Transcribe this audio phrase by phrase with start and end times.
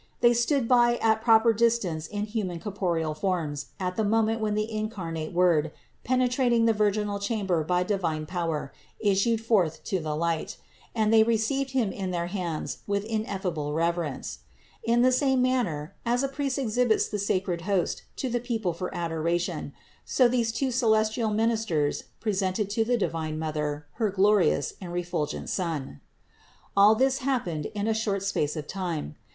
[0.21, 4.71] They stood by at proper distance in human corporeal forms at the moment when the
[4.71, 5.71] incarnate Word,
[6.03, 10.57] penetrating the vir ginal chamber by divine power, issued forth to the light,
[10.95, 14.37] THE INCARNATION 403 and they received Him in their hands with ineffable rev erence.
[14.83, 18.89] In the same manner as a priest exhibits the sacred host to the people for
[18.95, 19.71] adoration,
[20.03, 26.01] so these two celestial ministers presented to the divine Mother her glorious and refulgent Son.
[26.75, 29.15] All this happened in a short space of time.